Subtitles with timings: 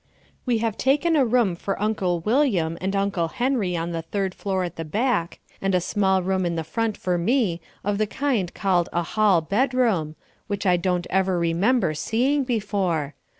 [0.47, 4.63] We have taken a room for Uncle William and Uncle Henry on the third floor
[4.63, 8.51] at the back and a small room in the front for me of the kind
[8.51, 10.15] called a hall bedroom,
[10.47, 13.13] which I don't ever remember seeing before.